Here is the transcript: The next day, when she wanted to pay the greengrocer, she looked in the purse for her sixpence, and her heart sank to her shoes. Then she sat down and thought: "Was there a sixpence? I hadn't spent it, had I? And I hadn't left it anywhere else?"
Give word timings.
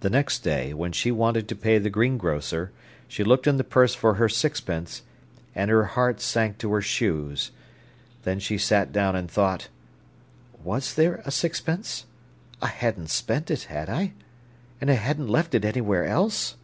The 0.00 0.10
next 0.10 0.40
day, 0.40 0.74
when 0.74 0.92
she 0.92 1.10
wanted 1.10 1.48
to 1.48 1.56
pay 1.56 1.78
the 1.78 1.88
greengrocer, 1.88 2.70
she 3.08 3.24
looked 3.24 3.46
in 3.46 3.56
the 3.56 3.64
purse 3.64 3.94
for 3.94 4.16
her 4.16 4.28
sixpence, 4.28 5.00
and 5.54 5.70
her 5.70 5.84
heart 5.86 6.20
sank 6.20 6.58
to 6.58 6.70
her 6.74 6.82
shoes. 6.82 7.50
Then 8.24 8.40
she 8.40 8.58
sat 8.58 8.92
down 8.92 9.16
and 9.16 9.30
thought: 9.30 9.68
"Was 10.62 10.92
there 10.94 11.22
a 11.24 11.30
sixpence? 11.30 12.04
I 12.60 12.66
hadn't 12.68 13.08
spent 13.08 13.50
it, 13.50 13.62
had 13.72 13.88
I? 13.88 14.12
And 14.82 14.90
I 14.90 14.94
hadn't 14.96 15.28
left 15.28 15.54
it 15.54 15.64
anywhere 15.64 16.04
else?" 16.04 16.56